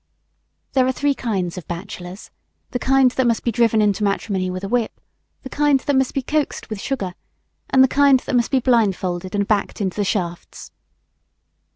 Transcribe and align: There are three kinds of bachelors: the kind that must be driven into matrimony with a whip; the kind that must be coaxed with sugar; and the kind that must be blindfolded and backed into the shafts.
There 0.73 0.87
are 0.87 0.91
three 0.91 1.13
kinds 1.13 1.59
of 1.59 1.67
bachelors: 1.67 2.31
the 2.71 2.79
kind 2.79 3.11
that 3.11 3.27
must 3.27 3.43
be 3.43 3.51
driven 3.51 3.83
into 3.83 4.03
matrimony 4.03 4.49
with 4.49 4.63
a 4.63 4.67
whip; 4.67 4.99
the 5.43 5.49
kind 5.49 5.79
that 5.81 5.95
must 5.95 6.15
be 6.15 6.23
coaxed 6.23 6.71
with 6.71 6.81
sugar; 6.81 7.13
and 7.69 7.83
the 7.83 7.87
kind 7.87 8.19
that 8.21 8.35
must 8.35 8.49
be 8.49 8.59
blindfolded 8.61 9.35
and 9.35 9.47
backed 9.47 9.79
into 9.79 9.97
the 9.97 10.03
shafts. 10.03 10.71